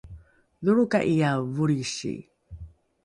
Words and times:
dholroka’iae 0.63 1.43
volrisi? 1.55 2.13